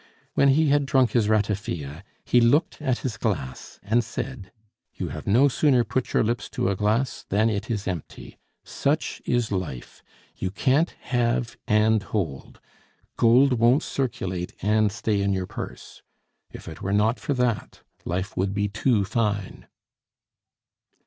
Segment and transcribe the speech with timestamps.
[0.33, 4.51] When he had drunk his ratafia, he looked at his glass and said,
[4.95, 8.39] "You have no sooner put your lips to a glass than it is empty!
[8.63, 10.01] Such is life.
[10.35, 12.59] You can't have and hold.
[13.15, 16.01] Gold won't circulate and stay in your purse.
[16.51, 19.67] If it were not for that, life would be too fine."